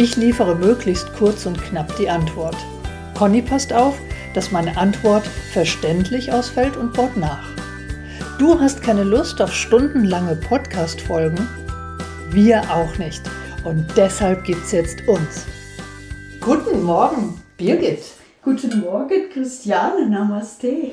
[0.00, 2.54] Ich liefere möglichst kurz und knapp die Antwort.
[3.16, 3.98] Conny passt auf,
[4.32, 7.48] dass meine Antwort verständlich ausfällt und baut nach.
[8.38, 11.48] Du hast keine Lust auf stundenlange Podcast-Folgen?
[12.30, 13.22] Wir auch nicht.
[13.64, 15.46] Und deshalb gibt's jetzt uns.
[16.40, 18.04] Guten Morgen, Birgit.
[18.44, 20.08] Guten Morgen, Christiane.
[20.08, 20.92] Namaste.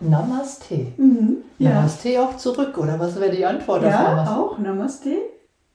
[0.00, 0.88] Namaste.
[0.96, 1.44] Mhm.
[1.60, 4.34] Ja, Namaste auch zurück, oder was wäre die Antwort auf ja Namaste?
[4.34, 5.10] auch Namaste.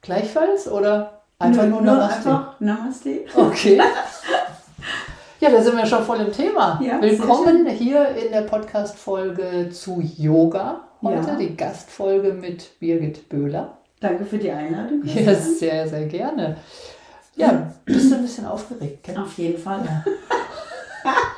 [0.01, 2.29] Gleichfalls oder einfach nur, Namaste?
[2.29, 3.26] Einfach Namaste.
[3.35, 3.81] Okay.
[5.39, 6.79] Ja, da sind wir schon voll im Thema.
[6.81, 10.79] Ja, Willkommen hier in der Podcast-Folge zu Yoga.
[11.01, 11.35] Heute Ja.
[11.35, 13.77] die Gastfolge mit Birgit Böhler.
[13.99, 15.01] Danke für die Einladung.
[15.04, 16.55] Ja, sehr, sehr gerne.
[17.35, 19.17] Ja, bist du ein bisschen aufgeregt, gell?
[19.17, 19.81] Auf jeden Fall.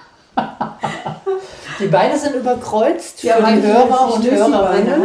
[1.80, 4.32] Die Beine sind überkreuzt für die Hörer und die.
[4.32, 5.02] Hörerinnen.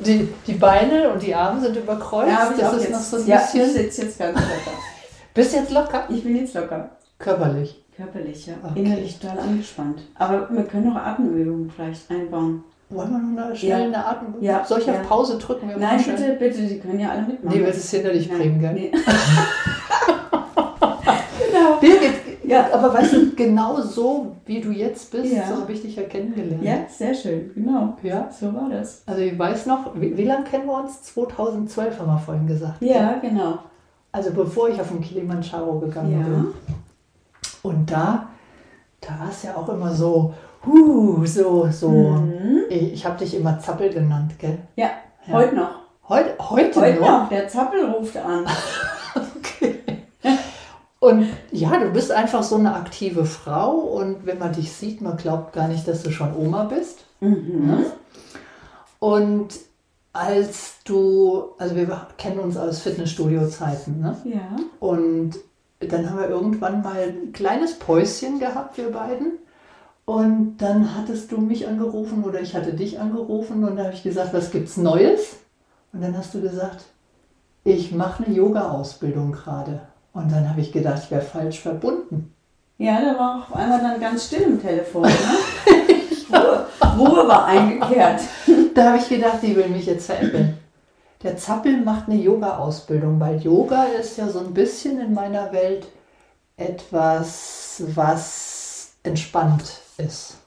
[0.00, 2.30] Die, die Beine und die Arme sind überkreuzt.
[2.30, 2.92] Ja, das ist jetzt.
[2.92, 3.70] noch so ein ja, ich bisschen.
[3.70, 4.76] sitze jetzt ganz locker.
[5.34, 6.04] Bist jetzt locker?
[6.08, 6.90] Ich bin jetzt locker.
[7.18, 7.82] Körperlich.
[7.96, 8.54] Körperlich, ja.
[8.62, 8.80] Okay.
[8.80, 10.00] Innerlich total angespannt.
[10.16, 12.64] Aber wir können auch Atemübungen vielleicht einbauen.
[12.88, 13.76] Wollen wir noch eine schnell Ja.
[13.86, 14.34] eine Atmung?
[14.40, 15.08] Ja, Soll ich auf.
[15.08, 15.68] Pause drücken?
[15.68, 17.56] Wir Nein, bitte, bitte, Sie können ja alle mitmachen.
[17.56, 18.72] Nee, weil es hinderlich Nein, bringen, gell?
[18.72, 18.92] Nee.
[22.50, 22.68] Ja.
[22.72, 25.46] aber weißt du, genau so wie du jetzt bist, Ja.
[25.48, 26.62] so habe ich dich ja kennengelernt.
[26.62, 27.50] Ja, sehr schön.
[27.54, 27.94] Genau.
[28.02, 28.28] Ja.
[28.30, 29.02] So war das.
[29.06, 31.02] Also ich weiß noch, wie, wie lange kennen wir uns?
[31.02, 32.80] 2012 haben wir vorhin gesagt.
[32.82, 33.58] Ja, genau.
[34.12, 36.26] Also bevor ich auf den Kilimanjaro gegangen Ja.
[36.26, 36.46] bin.
[37.62, 38.28] Und da,
[39.00, 40.34] da war es ja auch immer so,
[40.66, 41.88] huh, so, so.
[41.90, 42.60] Mhm.
[42.68, 44.58] Ich, ich habe dich immer Zappel genannt, gell?
[44.76, 44.88] Ja,
[45.26, 45.34] Ja.
[45.34, 45.70] heute noch.
[46.08, 47.22] Heute, heute, Heute noch?
[47.22, 47.28] noch.
[47.28, 48.44] Der Zappel ruft an.
[51.00, 55.16] Und ja, du bist einfach so eine aktive Frau und wenn man dich sieht, man
[55.16, 57.04] glaubt gar nicht, dass du schon Oma bist.
[57.20, 57.86] Mhm.
[58.98, 59.48] Und
[60.12, 64.16] als du, also wir kennen uns aus Fitnessstudio-Zeiten, ne?
[64.24, 64.56] Ja.
[64.78, 65.36] Und
[65.78, 69.38] dann haben wir irgendwann mal ein kleines Päuschen gehabt, wir beiden.
[70.04, 74.02] Und dann hattest du mich angerufen oder ich hatte dich angerufen und da habe ich
[74.02, 75.36] gesagt, was gibt's Neues?
[75.92, 76.84] Und dann hast du gesagt,
[77.64, 79.80] ich mache eine Yoga-Ausbildung gerade.
[80.12, 82.34] Und dann habe ich gedacht, ich wäre falsch verbunden.
[82.78, 85.02] Ja, da war auf einmal dann ganz still im Telefon.
[85.02, 85.10] Ne?
[86.32, 86.66] Ruhe,
[86.98, 88.20] Ruhe war eingekehrt.
[88.72, 90.56] Da habe ich gedacht, die will mich jetzt veräppeln.
[91.24, 95.88] Der Zappel macht eine Yoga-Ausbildung, weil Yoga ist ja so ein bisschen in meiner Welt
[96.56, 100.38] etwas, was entspannt ist.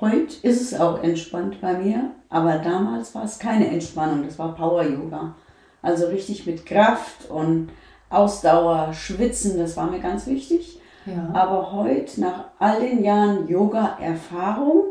[0.00, 4.54] Heute ist es auch entspannt bei mir, aber damals war es keine Entspannung, das war
[4.54, 5.34] Power Yoga.
[5.82, 7.68] Also richtig mit Kraft und
[8.10, 10.80] Ausdauer, Schwitzen, das war mir ganz wichtig.
[11.06, 11.30] Ja.
[11.32, 14.84] Aber heute, nach all den Jahren Yoga-Erfahrung,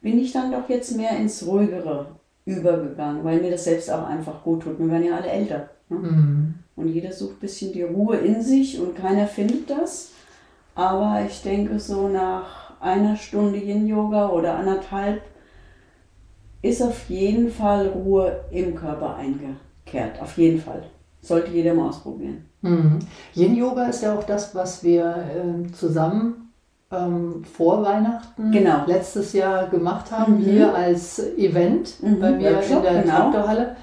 [0.00, 2.06] bin ich dann doch jetzt mehr ins Ruhigere
[2.44, 4.78] übergegangen, weil mir das selbst auch einfach gut tut.
[4.78, 5.70] Wir werden ja alle älter.
[5.88, 5.96] Ne?
[5.96, 6.54] Mhm.
[6.76, 10.10] Und jeder sucht ein bisschen die Ruhe in sich und keiner findet das.
[10.74, 15.22] Aber ich denke, so nach einer Stunde Yin-Yoga oder anderthalb
[16.62, 20.20] ist auf jeden Fall Ruhe im Körper eingekehrt.
[20.20, 20.82] Auf jeden Fall.
[21.24, 22.44] Sollte jeder mal ausprobieren.
[22.62, 22.98] Mhm.
[23.34, 26.52] Yin-Yoga ist ja auch das, was wir ähm, zusammen
[26.92, 28.84] ähm, vor Weihnachten Genau.
[28.86, 30.44] letztes Jahr gemacht haben, Mhm.
[30.44, 33.14] hier als Event Mhm, bei mir Workshop, in der genau.
[33.16, 33.76] Traktorhalle.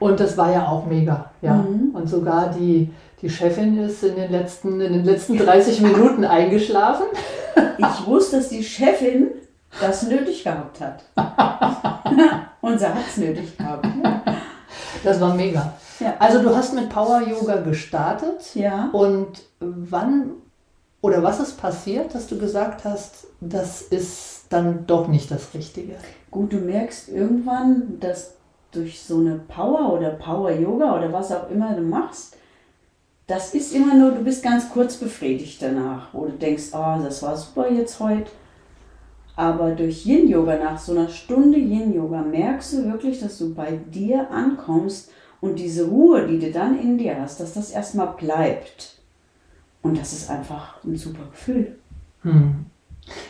[0.00, 1.30] Und das war ja auch mega.
[1.42, 1.54] Ja.
[1.54, 1.90] Mhm.
[1.94, 2.90] Und sogar die,
[3.22, 7.06] die Chefin ist in den, letzten, in den letzten 30 Minuten eingeschlafen.
[7.78, 9.28] Ich wusste, dass die Chefin
[9.80, 11.02] das nötig gehabt hat.
[12.60, 13.86] und sie hat es nötig gehabt.
[15.02, 15.72] Das war mega.
[16.00, 16.14] Ja.
[16.18, 18.54] Also du hast mit Power Yoga gestartet.
[18.54, 18.88] Ja.
[18.92, 20.32] Und wann
[21.02, 25.94] oder was ist passiert, dass du gesagt hast, das ist dann doch nicht das Richtige?
[26.30, 28.34] Gut, du merkst irgendwann, dass
[28.72, 32.36] durch so eine Power oder Power Yoga oder was auch immer du machst,
[33.26, 37.22] das ist immer nur, du bist ganz kurz befriedigt danach, wo du denkst, oh, das
[37.22, 38.30] war super jetzt heute.
[39.36, 43.54] Aber durch Yin Yoga, nach so einer Stunde Yin Yoga, merkst du wirklich, dass du
[43.54, 48.08] bei dir ankommst und diese Ruhe, die du dann in dir hast, dass das erstmal
[48.08, 48.98] bleibt.
[49.82, 51.78] Und das ist einfach ein super Gefühl.
[52.22, 52.66] Hm.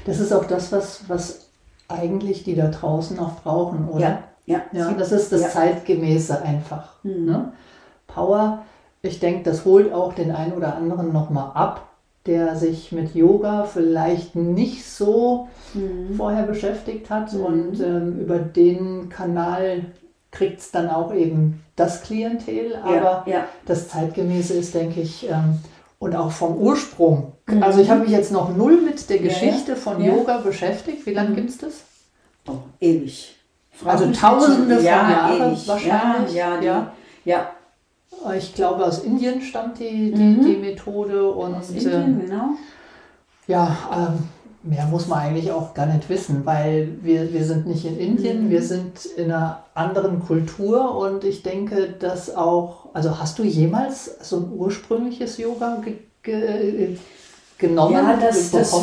[0.04, 1.50] Das ist auch das, was, was
[1.88, 4.00] eigentlich die da draußen auch brauchen, oder?
[4.00, 4.62] Ja, ja.
[4.72, 5.48] Ja, das ist das Ja.
[5.48, 7.02] Zeitgemäße einfach.
[7.04, 7.24] Mhm.
[7.24, 7.52] Ne?
[8.08, 8.64] Power
[9.02, 11.88] ich denke, das holt auch den einen oder anderen nochmal ab,
[12.26, 16.14] der sich mit Yoga vielleicht nicht so mhm.
[16.16, 17.40] vorher beschäftigt hat mhm.
[17.40, 19.86] und ähm, über den Kanal
[20.30, 23.44] kriegt es dann auch eben das Klientel, aber ja, ja.
[23.66, 25.58] das Zeitgemäße ist, denke ich, ähm,
[25.98, 27.32] und auch vom Ursprung.
[27.46, 27.62] Mhm.
[27.62, 31.04] Also ich habe mich jetzt noch null mit der Geschichte ja, von Yoga beschäftigt.
[31.06, 31.36] Wie lange mhm.
[31.36, 31.72] gibt es das?
[32.48, 33.36] Oh, ewig.
[33.70, 36.34] Frage also tausende von Jahren wahrscheinlich.
[36.34, 36.92] Ja, ja,
[37.24, 37.50] ja.
[38.36, 40.44] Ich glaube, aus Indien stammt die, die, mhm.
[40.44, 41.30] die Methode.
[41.30, 42.50] Und, aus Indien, äh, genau.
[43.46, 44.28] Ja, ähm,
[44.62, 48.46] mehr muss man eigentlich auch gar nicht wissen, weil wir, wir sind nicht in Indien,
[48.46, 48.50] mhm.
[48.50, 54.18] wir sind in einer anderen Kultur und ich denke, dass auch, also hast du jemals
[54.22, 56.96] so ein ursprüngliches Yoga ge, ge,
[57.56, 57.94] genommen?
[57.94, 58.74] Ja, das, das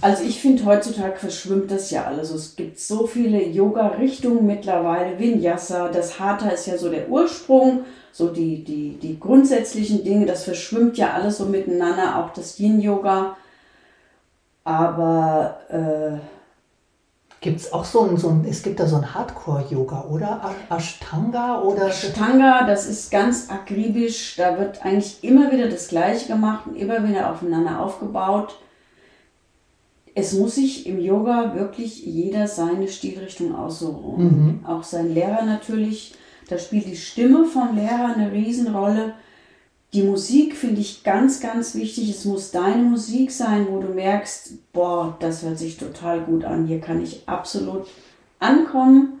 [0.00, 2.30] also ich finde heutzutage verschwimmt das ja alles.
[2.30, 7.80] Es gibt so viele Yoga-Richtungen mittlerweile, Vinyasa, das Hatha ist ja so der Ursprung,
[8.10, 13.36] so die, die, die grundsätzlichen Dinge, das verschwimmt ja alles so miteinander, auch das Yin-Yoga
[14.64, 16.18] aber äh,
[17.44, 20.54] gibt es auch so ein, so ein, es gibt da so ein Hardcore-Yoga, oder?
[20.70, 21.88] Ashtanga oder?
[21.88, 24.36] Ashtanga, das ist ganz akribisch.
[24.36, 28.58] Da wird eigentlich immer wieder das Gleiche gemacht und immer wieder aufeinander aufgebaut.
[30.14, 34.60] Es muss sich im Yoga wirklich jeder seine Stilrichtung aussuchen.
[34.62, 34.66] Mhm.
[34.66, 36.14] Auch sein Lehrer natürlich.
[36.48, 39.14] Da spielt die Stimme vom Lehrer eine Riesenrolle.
[39.94, 42.10] Die Musik finde ich ganz, ganz wichtig.
[42.10, 46.66] Es muss deine Musik sein, wo du merkst, boah, das hört sich total gut an.
[46.66, 47.86] Hier kann ich absolut
[48.40, 49.20] ankommen.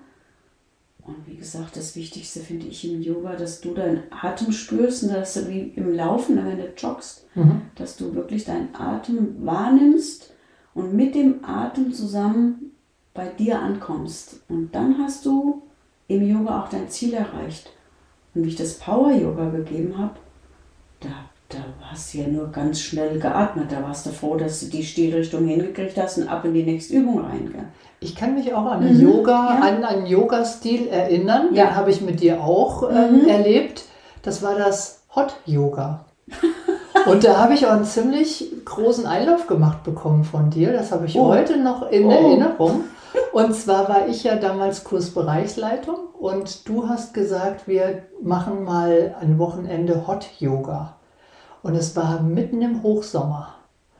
[1.06, 5.10] Und wie gesagt, das Wichtigste finde ich im Yoga, dass du deinen Atem spürst und
[5.10, 7.62] dass du wie im Laufen, wenn du joggst, mhm.
[7.76, 10.32] dass du wirklich deinen Atem wahrnimmst
[10.74, 12.72] und mit dem Atem zusammen
[13.12, 14.40] bei dir ankommst.
[14.48, 15.62] Und dann hast du
[16.08, 17.70] im Yoga auch dein Ziel erreicht.
[18.34, 20.16] Und wie ich das Power Yoga gegeben habe,
[21.04, 21.58] da, da
[21.90, 23.70] hast du ja nur ganz schnell geatmet.
[23.70, 26.94] Da warst du froh, dass du die Stilrichtung hingekriegt hast und ab in die nächste
[26.94, 27.50] Übung rein.
[27.52, 27.64] Gell?
[28.00, 29.00] Ich kann mich auch an, mhm.
[29.00, 29.60] Yoga, ja.
[29.60, 31.54] an einen Yoga-Stil erinnern.
[31.54, 31.66] Ja.
[31.66, 33.28] Den habe ich mit dir auch ähm, mhm.
[33.28, 33.84] erlebt.
[34.22, 36.06] Das war das Hot Yoga.
[37.06, 40.72] Und da habe ich auch einen ziemlich großen Einlauf gemacht bekommen von dir.
[40.72, 41.26] Das habe ich oh.
[41.26, 42.10] heute noch in oh.
[42.10, 42.84] Erinnerung.
[43.32, 49.38] Und zwar war ich ja damals Kursbereichsleitung und du hast gesagt, wir machen mal ein
[49.38, 50.93] Wochenende Hot Yoga.
[51.64, 53.54] Und es war mitten im Hochsommer.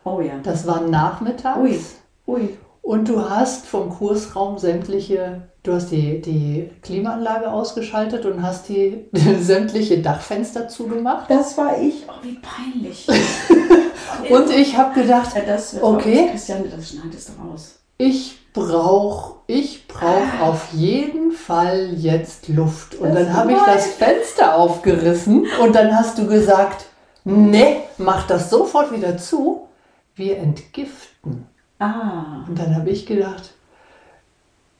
[0.05, 0.35] Oh ja.
[0.43, 1.59] Das war nachmittags.
[1.59, 1.81] Ui.
[2.27, 2.59] Ui.
[2.83, 9.07] Und du hast vom Kursraum sämtliche, du hast die, die Klimaanlage ausgeschaltet und hast die
[9.41, 11.31] sämtliche Dachfenster zugemacht.
[11.31, 12.05] Das war ich.
[12.07, 13.09] Oh, wie peinlich.
[14.31, 17.79] und ich habe gedacht, ja, das okay, Christian, das schneidest du raus.
[17.97, 20.49] Ich brauche ich brauch ah.
[20.49, 22.95] auf jeden Fall jetzt Luft.
[22.97, 26.87] Und das dann habe ich das Fenster aufgerissen und dann hast du gesagt,
[27.25, 29.69] ne, mach das sofort wieder zu.
[30.15, 31.47] Wir entgiften.
[31.79, 32.45] Ah.
[32.47, 33.55] Und dann habe ich gedacht,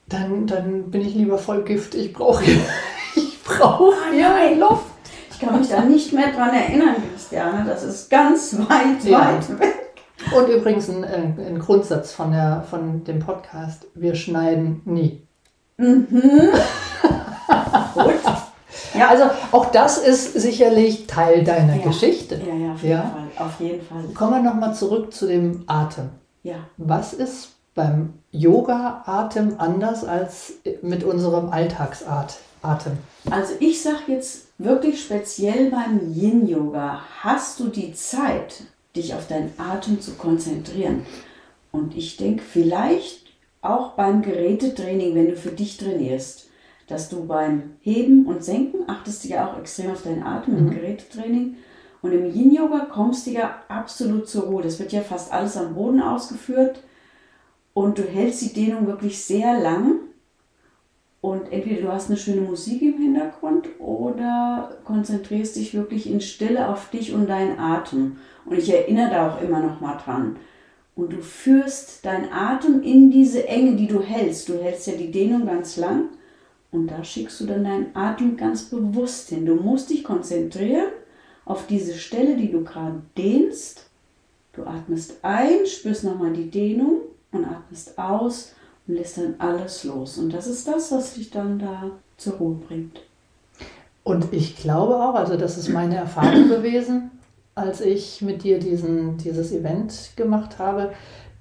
[0.09, 1.95] dann, dann bin ich lieber voll Gift.
[1.95, 2.45] Ich brauche
[3.15, 4.59] ich brauche oh, nein.
[4.59, 4.85] Luft.
[5.31, 7.65] Ich kann mich da nicht mehr dran erinnern, Christiane.
[7.67, 9.35] Das ist ganz weit, ja.
[9.35, 9.75] weit weg.
[10.37, 15.23] Und übrigens ein, äh, ein, Grundsatz von, der, von dem Podcast: Wir schneiden nie.
[15.77, 16.09] Mhm.
[17.95, 18.15] Gut.
[18.95, 21.83] Ja, also auch das ist sicherlich Teil deiner ja.
[21.83, 22.41] Geschichte.
[22.47, 23.03] Ja, ja, auf jeden ja.
[23.03, 23.47] Fall.
[23.47, 24.05] Auf jeden Fall.
[24.15, 26.11] Kommen wir nochmal zurück zu dem Atem.
[26.43, 26.57] Ja.
[26.77, 32.99] Was ist beim Yoga-Atem anders als mit unserem Alltagsatem?
[33.31, 38.63] Also ich sage jetzt wirklich speziell beim Yin-Yoga, hast du die Zeit,
[38.95, 41.05] dich auf deinen Atem zu konzentrieren.
[41.73, 43.25] Und ich denke, vielleicht
[43.61, 46.49] auch beim Gerätetraining, wenn du für dich trainierst,
[46.87, 50.59] dass du beim Heben und Senken achtest du ja auch extrem auf deinen Atem mhm.
[50.61, 51.57] im Gerätetraining.
[52.03, 54.63] Und im Yin-Yoga kommst du ja absolut zur Ruhe.
[54.63, 56.83] Das wird ja fast alles am Boden ausgeführt.
[57.73, 60.01] Und du hältst die Dehnung wirklich sehr lang.
[61.23, 66.69] Und entweder du hast eine schöne Musik im Hintergrund oder konzentrierst dich wirklich in Stille
[66.69, 68.19] auf dich und deinen Atem.
[68.45, 70.37] Und ich erinnere da auch immer noch mal dran.
[70.95, 74.51] Und du führst deinen Atem in diese Enge, die du hältst.
[74.51, 76.11] Du hältst ja die Dehnung ganz lang
[76.75, 79.47] und da schickst du dann deinen Atem ganz bewusst hin.
[79.47, 80.89] Du musst dich konzentrieren
[81.45, 83.87] auf diese Stelle, die du gerade dehnst.
[84.53, 87.03] Du atmest ein, spürst nochmal die Dehnung
[87.33, 88.53] und atmest aus
[88.87, 90.19] und lässt dann alles los.
[90.19, 93.01] Und das ist das, was dich dann da zur Ruhe bringt.
[94.03, 97.11] Und ich glaube auch, also das ist meine Erfahrung gewesen,
[97.55, 100.93] als ich mit dir diesen, dieses Event gemacht habe,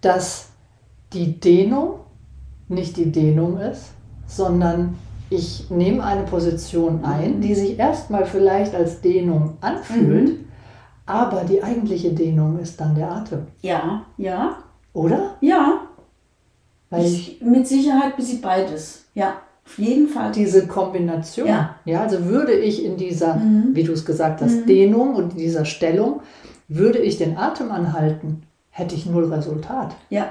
[0.01, 0.49] dass
[1.11, 1.99] die Dehnung
[2.69, 3.91] nicht die Dehnung ist,
[4.27, 4.97] sondern
[5.33, 10.45] ich nehme eine Position ein, die sich erstmal vielleicht als Dehnung anfühlt, Mhm.
[11.05, 14.57] aber die eigentliche Dehnung ist dann der Atem, Ja, ja,
[14.93, 15.35] oder?
[15.41, 15.81] ja.
[16.89, 19.05] Weil ich mit Sicherheit sie beides.
[19.15, 19.33] Ja,
[19.65, 20.31] auf jeden Fall.
[20.31, 21.75] diese Kombination, Ja.
[21.85, 23.69] ja, also würde ich in dieser, Mhm.
[23.73, 24.65] wie du es gesagt hast, Mhm.
[24.67, 26.21] Dehnung und in dieser Stellung,
[26.67, 29.95] würde ich den Atem anhalten, hätte ich null Resultat.
[30.09, 30.27] Ja,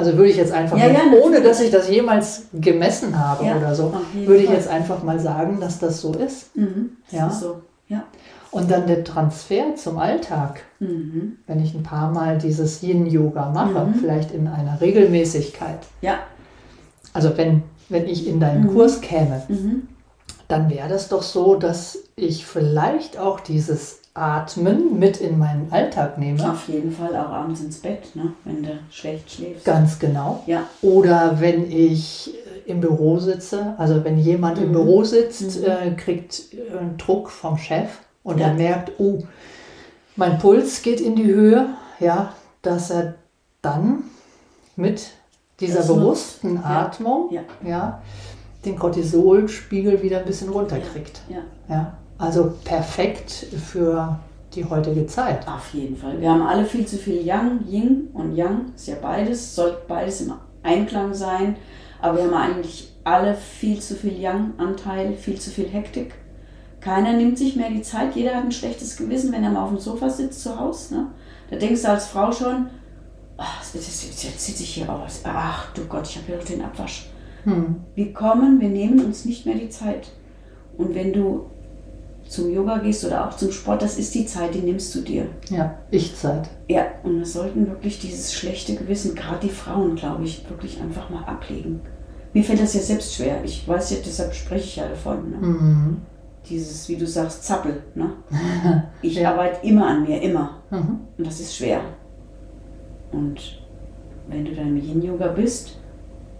[0.00, 3.44] Also würde ich jetzt einfach, Ja, mal, ja, ohne dass ich das jemals gemessen habe
[3.44, 4.54] Ja, oder so, würde ich Fall.
[4.56, 6.56] jetzt einfach mal sagen, dass das so ist.
[6.56, 6.96] mhm.
[7.10, 7.26] Ja.
[7.28, 7.60] ist so.
[7.88, 8.04] Ja.
[8.50, 11.36] Und dann der Transfer zum Alltag, Mhm.
[11.46, 13.94] wenn ich ein paar Mal dieses Yin-Yoga mache, Mhm.
[13.94, 15.80] vielleicht in einer Regelmäßigkeit.
[16.00, 16.14] Ja.
[17.12, 18.72] Also wenn, wenn ich in deinen Mhm.
[18.74, 19.86] Kurs käme, Mhm.
[20.48, 26.18] dann wäre das doch so, dass ich vielleicht auch dieses Atmen mit in meinen Alltag
[26.18, 26.50] nehme.
[26.50, 28.32] Auf jeden Fall auch abends ins Bett, ne?
[28.44, 29.64] wenn du schlecht schläfst.
[29.64, 30.42] Ganz genau.
[30.46, 30.64] Ja.
[30.82, 32.34] Oder wenn ich
[32.66, 34.72] äh, im Büro sitze, also wenn jemand im Mhm.
[34.72, 35.64] Büro sitzt, Mhm.
[35.64, 37.88] äh, kriegt äh, einen Druck vom Chef
[38.24, 38.48] und Ja.
[38.48, 39.20] er merkt, oh,
[40.16, 41.66] mein Puls geht in die Höhe,
[42.00, 43.14] ja, dass er
[43.62, 44.02] dann
[44.76, 45.12] mit
[45.60, 46.00] dieser Das nutzt.
[46.42, 46.62] bewussten Ja.
[46.86, 47.42] Atmung Ja.
[47.64, 48.02] Ja,
[48.64, 51.20] den Cortisolspiegel wieder ein bisschen runterkriegt.
[51.28, 51.38] Ja.
[51.68, 54.20] Ja, also perfekt für
[54.54, 55.48] die heutige Zeit.
[55.48, 56.20] Auf jeden Fall.
[56.20, 58.72] Wir haben alle viel zu viel Yang, Yin und Yang.
[58.74, 61.56] Ist ja beides, sollte beides im Einklang sein.
[62.02, 66.14] Aber wir haben eigentlich alle viel zu viel Yang-Anteil, viel zu viel Hektik.
[66.80, 68.14] Keiner nimmt sich mehr die Zeit.
[68.14, 70.94] Jeder hat ein schlechtes Gewissen, wenn er mal auf dem Sofa sitzt zu Hause.
[70.94, 71.06] Ne?
[71.50, 72.68] Da denkst du als Frau schon,
[73.38, 75.22] ach, jetzt, jetzt, sitze ich hier aus.
[75.24, 77.08] Ach du Gott, ich habe ja noch den Abwasch.
[77.44, 77.76] Hm.
[77.94, 80.10] Wir kommen, wir nehmen uns nicht mehr die Zeit.
[80.76, 81.46] Und wenn du
[82.30, 85.26] zum Yoga gehst oder auch zum Sport, das ist die Zeit, die nimmst du dir.
[85.50, 86.48] Ja, Ich-Zeit.
[86.68, 91.10] Ja, und wir sollten wirklich dieses schlechte Gewissen, gerade die Frauen, glaube ich, wirklich einfach
[91.10, 91.80] mal ablegen.
[92.32, 93.42] Mir fällt das ja selbst schwer.
[93.44, 95.30] Ich weiß ja, deshalb spreche ich ja davon.
[95.30, 95.36] Ne?
[95.38, 95.96] Mhm.
[96.48, 97.82] Dieses, wie du sagst, Zappel.
[97.96, 98.10] Ne?
[99.02, 99.32] Ich Ja.
[99.32, 100.58] arbeite immer an mir, immer.
[100.70, 101.00] Mhm.
[101.18, 101.80] Und das ist schwer.
[103.12, 103.60] Und
[104.28, 105.78] wenn du dann im Yin-Yoga bist,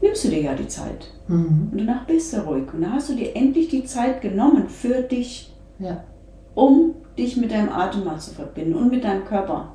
[0.00, 1.08] nimmst du dir ja die Zeit.
[1.26, 1.70] Mhm.
[1.72, 2.72] Und danach bist du ruhig.
[2.72, 6.04] Und da hast du dir endlich die Zeit genommen für dich, Ja,
[6.54, 9.72] um dich mit deinem Atem mal zu verbinden und mit deinem Körper.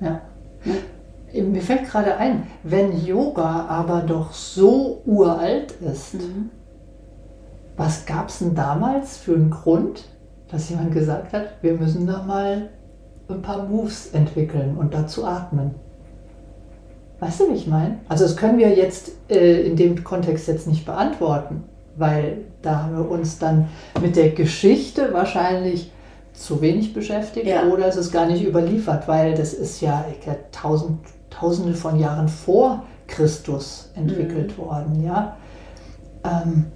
[0.00, 0.20] ja.
[0.64, 1.42] Ja.
[1.42, 6.48] Mir fällt gerade ein, wenn Yoga aber doch so uralt ist, Mhm.
[7.76, 10.04] was gab es denn damals für einen Grund,
[10.48, 12.68] dass jemand gesagt hat, wir müssen da mal
[13.28, 15.72] ein paar Moves entwickeln und dazu atmen?
[17.18, 17.98] Weißt du, wie ich meine?
[18.08, 21.64] Also das können wir jetzt äh, in dem Kontext jetzt nicht beantworten,
[21.96, 23.68] weil da haben wir uns dann
[24.00, 25.90] mit der Geschichte wahrscheinlich
[26.32, 27.64] zu wenig beschäftigt Ja.
[27.64, 30.04] oder es ist gar nicht überliefert, weil das ist ja
[30.50, 30.98] tausend,
[31.30, 35.36] tausende von Jahren vor Christus entwickelt worden, ja.
[36.24, 36.66] Ähm,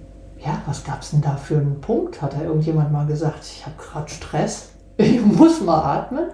[0.45, 2.21] ja, was gab es denn da für einen Punkt?
[2.21, 6.25] Hat da irgendjemand mal gesagt, ich habe gerade Stress, ich muss mal atmen?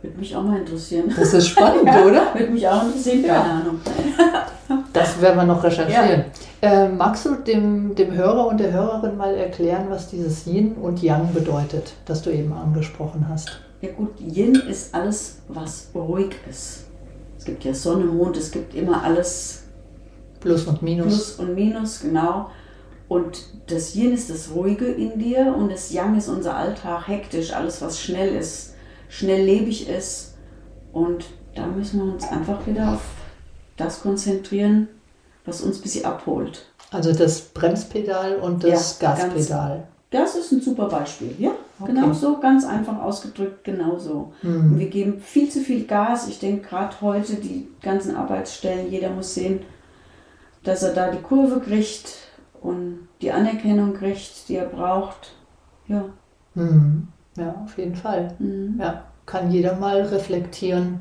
[0.00, 1.12] Würde mich auch mal interessieren.
[1.16, 2.34] Das ist spannend, oder?
[2.34, 3.42] Würde mich auch interessieren, keine Ja.
[3.60, 3.80] Ahnung.
[4.92, 6.24] Das werden wir noch recherchieren.
[6.62, 11.02] Äh, magst du dem, dem Hörer und der Hörerin mal erklären, was dieses Yin und
[11.02, 13.60] Yang bedeutet, das du eben angesprochen hast?
[13.80, 16.84] Ja gut, Yin ist alles, was ruhig ist.
[17.36, 19.64] Es gibt ja Sonne, Mond, es gibt immer alles
[20.38, 21.34] Plus und Minus.
[21.34, 22.50] Plus und Minus, genau.
[23.08, 27.52] Und das Yin ist das Ruhige in dir und das Yang ist unser Alltag, hektisch,
[27.52, 28.74] alles was schnell ist,
[29.08, 30.34] schnelllebig ist.
[30.92, 31.24] Und
[31.56, 33.02] da müssen wir uns einfach wieder auf
[33.76, 34.86] das konzentrieren,
[35.44, 36.66] was uns ein bisschen abholt.
[36.90, 39.84] Also das Bremspedal und das Ja, ganz- Gaspedal.
[40.10, 41.52] Das ist ein super Beispiel, ja?
[41.80, 41.92] Okay.
[41.94, 44.32] Genau so, ganz einfach ausgedrückt, genau so.
[44.42, 44.78] Und Hm.
[44.78, 46.28] wir geben viel zu viel Gas.
[46.28, 49.60] Ich denke gerade heute, die ganzen Arbeitsstellen, jeder muss sehen,
[50.64, 52.14] dass er da die Kurve kriegt
[52.60, 55.32] und die Anerkennung kriegt, die er braucht.
[55.88, 56.04] Ja.
[56.54, 57.08] Hm.
[57.38, 58.34] Ja, auf jeden Fall.
[58.38, 58.76] Mhm.
[58.78, 61.00] Ja, kann jeder mal reflektieren,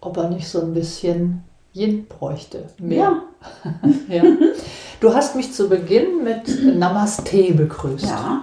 [0.00, 1.44] ob er nicht so ein bisschen
[1.78, 2.64] Yin bräuchte.
[2.78, 2.98] Mehr.
[2.98, 3.22] Ja.
[4.08, 4.22] Ja.
[5.00, 8.06] Du hast mich zu Beginn mit Namaste begrüßt.
[8.06, 8.42] ja.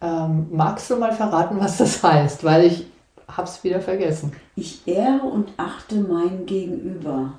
[0.00, 2.44] Ähm, magst du mal verraten, was das heißt?
[2.44, 2.86] Weil ich
[3.28, 4.32] habe es wieder vergessen.
[4.56, 7.32] Ich ehre und achte mein Gegenüber.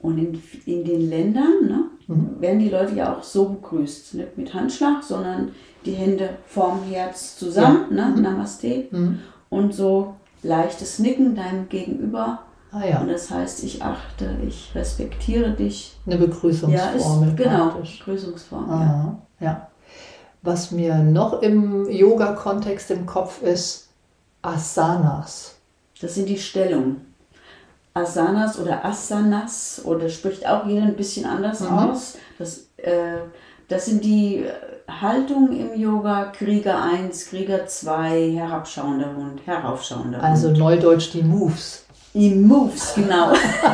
[0.00, 2.36] Und in, in den Ländern ne, Mhm.
[2.40, 4.14] werden die Leute ja auch so begrüßt.
[4.14, 5.52] Nicht mit Handschlag, sondern
[5.86, 7.86] die Hände vorm Herz zusammen.
[7.90, 8.08] Ja.
[8.08, 8.22] Ne, Mhm.
[8.22, 8.84] Namaste.
[8.90, 9.18] Hm.
[9.48, 12.40] Und so leichtes Nicken deinem Gegenüber.
[12.74, 15.96] Ah ja, Und das heißt, ich achte, ich respektiere dich.
[16.06, 17.28] eine Ja, Begrüßungsformel.
[17.28, 17.98] ist genau, praktisch.
[18.00, 18.68] Begrüßungsform.
[18.68, 19.18] Ja.
[19.40, 19.68] Ja.
[20.42, 23.88] Was mir noch im Yoga-Kontext im Kopf ist,
[24.42, 25.54] Asanas.
[26.00, 27.14] Das sind die Stellungen.
[27.94, 31.78] Asanas oder Asanas oder spricht auch jeder ein bisschen anders Mhm.
[31.78, 32.16] aus.
[32.38, 33.18] Das, äh,
[33.68, 34.52] das sind die äh,
[35.00, 40.24] Haltung im Yoga, Krieger 1, Krieger 2, herabschauender Hund, heraufschauender Hund.
[40.26, 41.83] Also neudeutsch die Moves.
[42.14, 43.32] Die Moves, genau.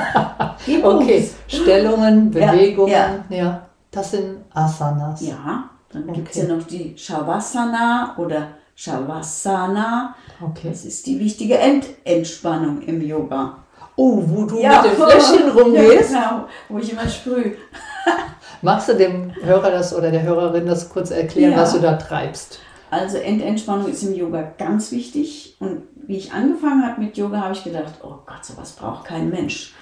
[0.67, 1.03] Die Moves.
[1.03, 3.67] Okay, Stellungen, Bewegungen, ja, ja.
[3.91, 5.21] Das sind Asanas.
[5.21, 6.13] Ja, dann okay.
[6.15, 10.15] gibt es ja noch die Shavasana oder Shavasana.
[10.41, 10.69] Okay.
[10.71, 13.59] Das ist die wichtige End Entspannung im Yoga.
[13.97, 16.13] Oh, wo du ja, mit dem Fläschchen rumgehst.
[16.13, 17.57] Ja, genau, wo ich immer sprühe.
[18.63, 21.59] Magst du dem Hörer das oder der Hörerin das kurz erklären, ja.
[21.59, 22.61] was du da treibst?
[22.91, 25.57] Also Endentspannung ist im Yoga ganz wichtig.
[25.61, 29.31] Und wie ich angefangen habe mit Yoga, habe ich gedacht, oh Gott, sowas braucht kein
[29.31, 29.75] Mensch.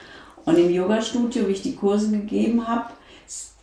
[0.44, 2.90] Und im Yoga-Studio, wie ich die Kurse gegeben habe,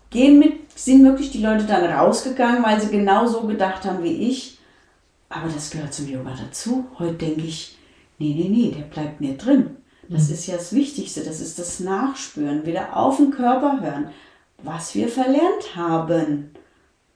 [0.10, 4.29] gehen mit, sind wirklich die Leute dann rausgegangen, weil sie genau so gedacht haben wie
[4.29, 4.57] ich.
[5.29, 6.86] Aber das gehört zum Yoga dazu.
[6.98, 7.77] Heute denke ich,
[8.17, 9.77] nee, nee, nee, der bleibt mir drin.
[10.10, 10.34] Das mhm.
[10.34, 14.10] ist ja das Wichtigste, das ist das Nachspüren, wieder auf den Körper hören,
[14.63, 16.50] was wir verlernt haben.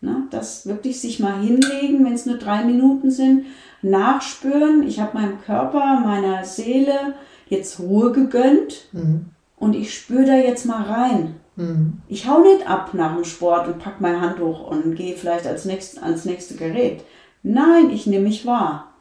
[0.01, 0.23] Ne?
[0.31, 3.45] Das wirklich sich mal hinlegen, wenn es nur drei Minuten sind,
[3.81, 4.87] nachspüren.
[4.87, 7.15] Ich habe meinem Körper, meiner Seele
[7.47, 9.25] jetzt Ruhe gegönnt mhm.
[9.57, 11.35] und ich spüre da jetzt mal rein.
[11.55, 12.01] Mhm.
[12.07, 15.65] Ich hau nicht ab nach dem Sport und pack mein Handtuch und gehe vielleicht als
[15.65, 17.03] nächst, ans nächste Gerät.
[17.43, 18.93] Nein, ich nehme mich wahr.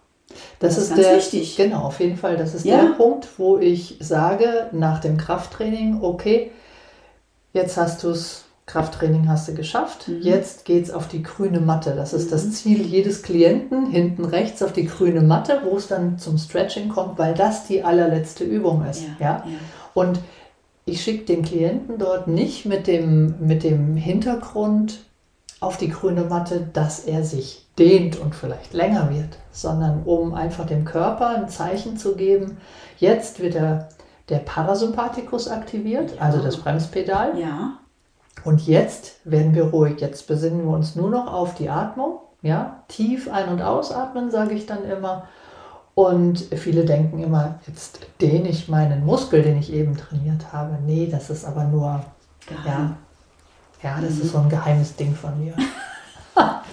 [0.58, 1.56] Das, das ist, ist der, wichtig.
[1.56, 2.36] Genau, auf jeden Fall.
[2.36, 2.82] Das ist ja.
[2.82, 6.50] der Punkt, wo ich sage, nach dem Krafttraining, okay,
[7.52, 10.20] jetzt hast du es, Krafttraining hast du geschafft, mhm.
[10.20, 11.94] jetzt geht es auf die grüne Matte.
[11.96, 12.30] Das ist mhm.
[12.30, 16.90] das Ziel jedes Klienten, hinten rechts auf die grüne Matte, wo es dann zum Stretching
[16.90, 19.02] kommt, weil das die allerletzte Übung ist.
[19.02, 19.44] Ja, ja?
[19.46, 19.58] ja.
[19.94, 20.20] Und
[20.84, 25.00] ich schicke den Klienten dort nicht mit dem, mit dem Hintergrund
[25.60, 30.66] auf die grüne Matte, dass er sich dehnt und vielleicht länger wird, sondern um einfach
[30.66, 32.58] dem Körper ein Zeichen zu geben,
[32.98, 33.88] jetzt wird der,
[34.28, 36.22] der Parasympathikus aktiviert, ja.
[36.22, 37.38] also das Bremspedal.
[37.40, 37.78] Ja.
[38.48, 40.00] Und jetzt werden wir ruhig.
[40.00, 42.20] Jetzt besinnen wir uns nur noch auf die Atmung.
[42.40, 45.24] Ja, tief ein- und ausatmen, sage ich dann immer.
[45.94, 50.78] Und viele denken immer, jetzt dehne ich meinen Muskel, den ich eben trainiert habe.
[50.86, 52.00] Nee, das ist aber nur,
[52.64, 52.96] ja,
[53.82, 54.22] ja, das mhm.
[54.22, 55.52] ist so ein geheimes Ding von mir.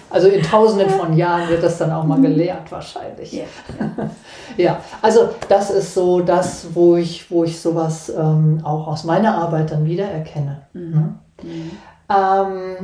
[0.08, 3.32] Also in tausenden von Jahren wird das dann auch mal gelehrt wahrscheinlich.
[4.56, 4.80] Ja, ja.
[5.02, 9.72] also das ist so das, wo ich, wo ich sowas ähm, auch aus meiner Arbeit
[9.72, 10.62] dann wieder erkenne.
[10.72, 11.18] Mhm.
[11.42, 11.70] Mhm.
[12.08, 12.76] Ähm,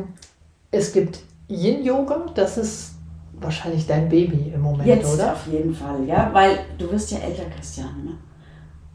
[0.70, 2.94] es gibt Yin-Yoga, das ist
[3.32, 5.32] wahrscheinlich dein Baby im Moment, Jetzt oder?
[5.32, 8.12] auf jeden Fall, ja, weil du wirst ja älter, Christiane, ne?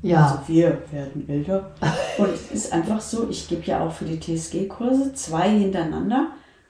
[0.01, 0.25] Ja.
[0.25, 1.71] Also wir werden älter.
[2.17, 6.27] Und es ist einfach so, ich gebe ja auch für die TSG-Kurse zwei hintereinander.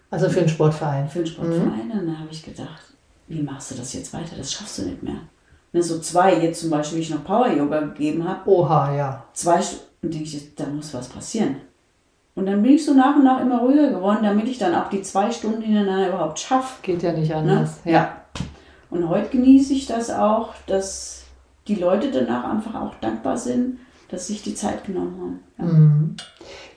[0.09, 1.09] Also für einen Sportverein.
[1.09, 1.87] Für einen Sportverein.
[1.87, 1.91] Mhm.
[1.91, 2.93] Und dann habe ich gedacht,
[3.27, 4.35] wie machst du das jetzt weiter?
[4.37, 5.19] Das schaffst du nicht mehr.
[5.73, 8.49] Ne, so zwei, jetzt zum Beispiel, wie ich noch Power-Yoga gegeben habe.
[8.49, 9.25] Oha, ja.
[9.33, 11.57] Zwei Stunden, denke ich, da muss was passieren.
[12.37, 14.89] Und dann bin ich so nach und nach immer ruhiger geworden, damit ich dann auch
[14.89, 16.81] die zwei Stunden hintereinander überhaupt schaffe.
[16.83, 17.83] Geht ja nicht anders.
[17.83, 17.91] Ne?
[17.91, 18.21] Ja.
[18.89, 21.23] Und heute genieße ich das auch, dass
[21.67, 25.67] die Leute danach einfach auch dankbar sind, dass sich die Zeit genommen haben.
[25.67, 25.73] Ja.
[25.73, 26.15] Mhm.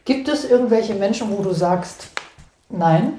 [0.05, 2.11] Gibt es irgendwelche Menschen, wo du sagst,
[2.71, 3.15] Nein,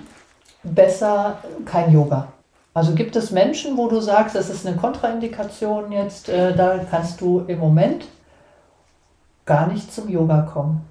[0.63, 2.30] besser kein Yoga.
[2.73, 7.19] Also gibt es Menschen, wo du sagst, das ist eine Kontraindikation jetzt, äh, da kannst
[7.19, 8.06] du im Moment
[9.45, 10.86] gar nicht zum Yoga kommen.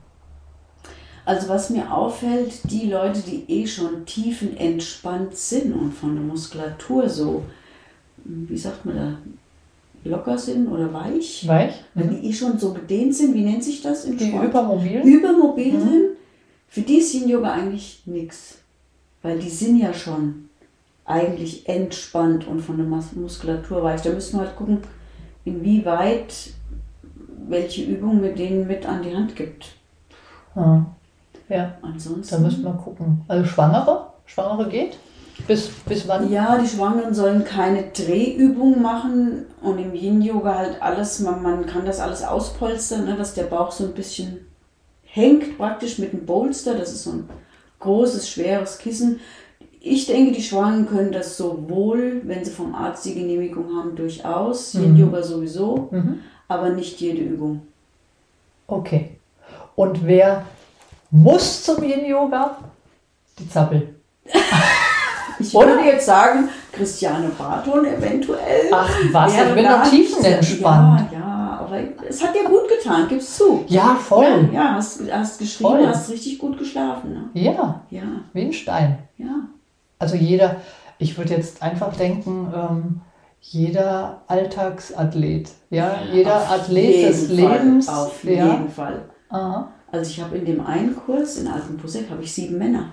[1.24, 7.08] Also was mir auffällt, die Leute, die eh schon tiefenentspannt sind und von der Muskulatur
[7.08, 7.44] so,
[8.24, 9.18] wie sagt man da,
[10.04, 11.46] locker sind oder weich.
[11.46, 11.74] Weich?
[11.94, 12.20] Wenn mhm.
[12.20, 14.46] die eh schon so gedehnt sind, wie nennt sich das im die Sport?
[14.46, 15.00] Übermobil.
[15.02, 15.80] Übermobil mhm.
[15.80, 16.10] sind
[16.70, 18.58] für die ist Yin-Yoga eigentlich nichts,
[19.22, 20.48] weil die sind ja schon
[21.04, 24.02] eigentlich entspannt und von der Muskulatur weich.
[24.02, 24.78] Da müssen wir halt gucken,
[25.44, 26.52] inwieweit
[27.48, 29.74] welche Übung mit denen mit an die Hand gibt.
[30.54, 30.86] Ja.
[31.50, 31.74] Ja.
[31.82, 32.34] Ansonsten.
[32.34, 33.22] Da müssen wir gucken.
[33.28, 34.06] Also Schwangere?
[34.24, 34.96] Schwangere geht?
[35.46, 36.30] Bis, bis wann?
[36.30, 41.86] Ja, die Schwangeren sollen keine Drehübungen machen und im Yin-Yoga halt alles, man, man kann
[41.86, 44.46] das alles auspolstern, ne, dass der Bauch so ein bisschen
[45.02, 46.74] hängt praktisch mit einem Bolster.
[46.74, 47.28] Das ist so ein
[47.80, 49.20] großes, schweres Kissen.
[49.80, 54.74] Ich denke, die Schwangeren können das sowohl, wenn sie vom Arzt die Genehmigung haben, durchaus,
[54.74, 54.96] mhm.
[54.96, 56.20] Yoga sowieso, mhm.
[56.48, 57.62] aber nicht jede Übung.
[58.66, 59.16] Okay.
[59.74, 60.44] Und wer
[61.10, 62.56] muss zum Yin-Yoga?
[63.38, 63.94] Die Zappel.
[65.38, 68.70] ich würde jetzt sagen, Christiane Barton eventuell.
[68.72, 71.12] Ach was, ich bin noch tiefenentspannt.
[71.12, 73.64] Ja, ja aber es hat dir gut getan, gibst zu.
[73.68, 74.48] Ja, voll.
[74.52, 75.86] Ja, ja hast, hast geschrieben, voll.
[75.86, 77.12] hast richtig gut geschlafen.
[77.12, 77.42] Ne?
[77.42, 78.98] Ja, ja, wie ein Stein.
[79.18, 79.48] Ja.
[79.98, 80.56] Also jeder,
[80.98, 83.00] ich würde jetzt einfach denken, ähm,
[83.40, 87.88] jeder Alltagsathlet, ja, jeder Athlet des Fall, Lebens.
[87.88, 88.46] Auf ja.
[88.46, 89.02] jeden Fall.
[89.30, 89.68] Aha.
[89.92, 92.90] Also ich habe in dem einen Kurs in Altenpusek habe ich sieben Männer.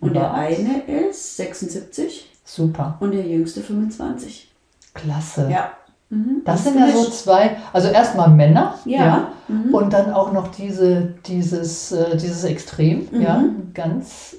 [0.00, 0.32] Und der Was?
[0.32, 2.96] eine ist 76 Super.
[3.00, 4.50] und der jüngste 25.
[4.94, 5.48] Klasse.
[5.50, 5.72] Ja.
[6.08, 6.42] Mhm.
[6.44, 9.28] Das sind ja so zwei, also erstmal Männer, Ja.
[9.48, 9.72] Mhm.
[9.72, 13.20] und dann auch noch diese, dieses, äh, dieses Extrem, Mhm.
[13.22, 14.34] ja, ganz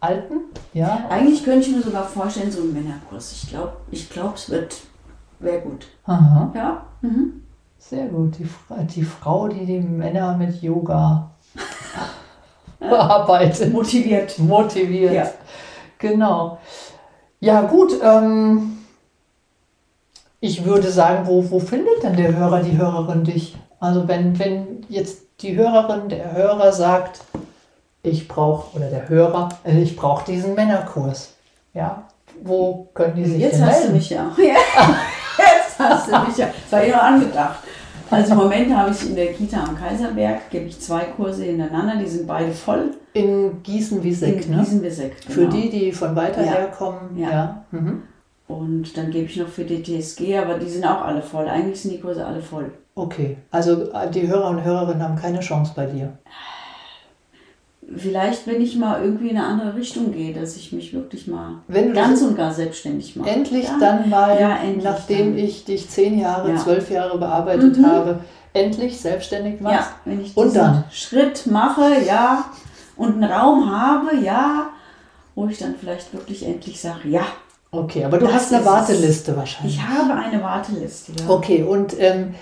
[0.00, 0.34] alten,
[0.74, 1.06] ja.
[1.10, 3.32] Eigentlich könnte ich mir sogar vorstellen, so ein Männerkurs.
[3.32, 4.76] Ich glaube, ich glaub, es wird,
[5.40, 5.86] wäre gut.
[6.04, 6.86] Aha, Ja.
[7.02, 7.42] Mhm.
[7.78, 8.36] Sehr gut.
[8.38, 8.48] Die,
[8.94, 11.30] die Frau, die die Männer mit Yoga
[12.78, 14.38] bearbeitet, Motiviert.
[14.38, 15.12] motiviert.
[15.14, 15.30] Ja.
[15.98, 16.58] Genau.
[17.40, 17.92] Ja, gut.
[18.02, 18.78] Ähm,
[20.40, 23.56] ich würde sagen, wo, wo findet denn der Hörer, die Hörerin dich?
[23.80, 27.20] Also wenn, wenn jetzt die Hörerin, der Hörer sagt,
[28.02, 31.34] ich brauche, oder der Hörer, äh, ich brauche diesen Männerkurs.
[31.74, 32.04] Ja,
[32.42, 33.96] wo können die sich Jetzt denn hast du melden?
[33.96, 34.30] mich ja.
[34.38, 36.46] Jetzt hast du mich ja.
[36.46, 37.58] Das war immer angedacht.
[38.10, 41.96] Also im Moment habe ich in der Kita am Kaiserberg, gebe ich zwei Kurse hintereinander,
[41.96, 42.92] die sind beide voll.
[43.12, 44.58] In Gießen-Wieseck, in ne?
[44.62, 45.50] Gießen-Wieseck, Für genau.
[45.56, 46.52] die, die von weiter Ja.
[46.52, 47.16] her kommen.
[47.16, 47.30] Ja.
[47.30, 47.64] Ja.
[47.70, 48.02] Mhm.
[48.46, 51.46] Und dann gebe ich noch für die TSG, aber die sind auch alle voll.
[51.48, 52.70] Eigentlich sind die Kurse alle voll.
[52.94, 56.16] Okay, also äh, die Hörer und Hörerinnen haben keine Chance bei dir.
[57.96, 61.60] Vielleicht, wenn ich mal irgendwie in eine andere Richtung gehe, dass ich mich wirklich mal
[61.94, 63.30] ganz und gar selbstständig mache.
[63.30, 63.76] Endlich Ja.
[63.80, 65.44] dann mal, Ja, endlich nachdem dann.
[65.44, 66.56] ich dich zehn Jahre, Ja.
[66.56, 67.86] zwölf Jahre bearbeitet Mhm.
[67.86, 68.18] habe,
[68.52, 69.74] endlich selbstständig machst.
[69.78, 70.84] Ja, wenn ich Und dann?
[70.90, 72.44] Schritt mache, ja,
[72.96, 74.68] und einen Raum habe, ja,
[75.34, 77.22] wo ich dann vielleicht wirklich endlich sage, ja,
[77.70, 78.72] Okay, aber du Das hast eine ist es.
[78.72, 79.76] Warteliste wahrscheinlich.
[79.76, 81.12] ich habe eine Warteliste.
[81.20, 81.28] Ja.
[81.28, 82.34] Okay, und ähm,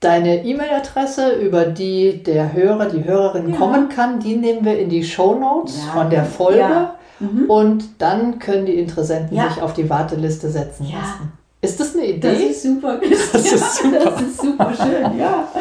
[0.00, 3.56] deine E-Mail-Adresse, über die der Hörer, die Hörerin Ja.
[3.56, 6.24] kommen kann, die nehmen wir in die Show Notes Ja, von der.
[6.24, 6.58] Folge.
[6.58, 6.94] Ja.
[7.20, 7.50] Mhm.
[7.50, 11.32] Und dann können die Interessenten sich auf die Warteliste setzen lassen.
[11.62, 12.28] Ist das eine Idee?
[12.32, 12.98] Das ist super.
[12.98, 13.98] Das ist super.
[14.04, 15.46] Das ist super schön, ja.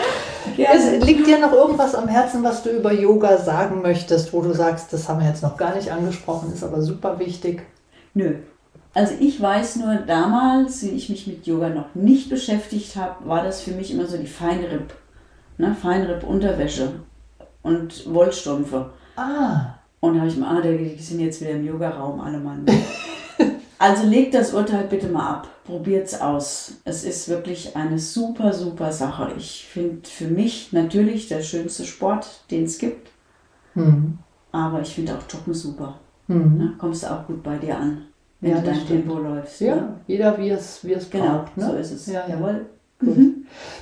[0.57, 4.53] Es liegt dir noch irgendwas am Herzen, was du über Yoga sagen möchtest, wo du
[4.53, 7.61] sagst, das haben wir jetzt noch gar nicht angesprochen, ist aber super wichtig.
[8.13, 8.35] Nö.
[8.93, 13.43] Also ich weiß nur, damals, wie ich mich mit Yoga noch nicht beschäftigt habe, war
[13.43, 14.93] das für mich immer so die Feinripp.
[15.57, 15.75] Ne?
[15.79, 16.93] Feinripp-Unterwäsche
[17.61, 18.89] und Wollstrümpfe.
[19.15, 22.65] Ah, Und da habe ich mir, ah, die sind jetzt wieder im Yoga-Raum, alle Mann.
[23.77, 25.47] also legt das Urteil bitte mal ab.
[25.65, 26.73] Probiert's aus.
[26.83, 29.33] Es ist wirklich eine super, super Sache.
[29.37, 33.11] Ich finde für mich natürlich der schönste Sport, den es gibt.
[33.73, 34.17] hm.
[34.51, 35.99] Aber ich finde auch Joggen super.
[36.27, 36.57] Hm.
[36.57, 36.73] Ne?
[36.79, 38.05] Kommst du auch gut bei dir an,
[38.41, 38.87] wenn Ja, du dein.
[38.87, 39.61] Tempo läufst.
[39.61, 39.87] ja, Ne?
[40.07, 41.57] jeder wie es, wie es Genau, braucht.
[41.57, 41.65] Ne?
[41.65, 42.07] so ist es.
[42.07, 42.35] Ja, ja.
[42.35, 42.65] Jawohl.
[43.01, 43.15] Gut.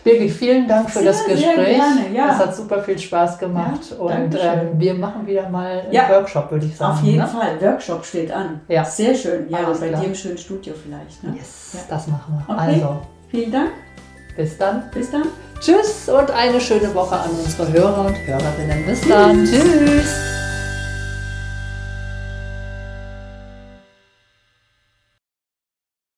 [0.03, 1.75] Birgit, vielen Dank für Sehr, das sehr Gespräch.
[1.77, 2.27] gerne, ja.
[2.27, 3.81] Das hat super viel Spaß gemacht.
[3.89, 6.93] Ja, und ähm, wir machen wieder mal einen Ja, Workshop, würde ich sagen.
[6.93, 7.27] Auf jeden ne?
[7.27, 7.59] Fall.
[7.59, 8.61] Workshop steht an.
[8.67, 8.85] Ja.
[8.85, 9.49] Sehr schön.
[9.49, 10.01] Ja, Alles bei klar.
[10.01, 11.23] dir im schönen Studio vielleicht.
[11.23, 11.33] Ne?
[11.35, 11.79] Yes, Ja.
[11.89, 12.53] das machen wir.
[12.55, 12.73] Okay.
[12.75, 12.97] Also,
[13.31, 13.71] Vielen Dank.
[14.37, 14.83] bis dann.
[14.93, 15.23] Bis dann.
[15.59, 18.85] Tschüss und eine schöne Woche an unsere Hörer und Hörerinnen.
[18.85, 19.43] Bis dann.
[19.45, 20.36] Tschüss.